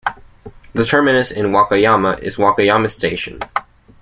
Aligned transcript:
The 0.73 0.83
terminus 0.83 1.29
in 1.29 1.51
Wakayama 1.51 2.17
is 2.21 2.37
Wakayama 2.37 2.89
Station. 2.89 3.39